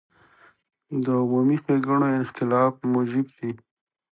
[1.03, 3.51] د عمومي ښېګڼو اختلاف موجب شي.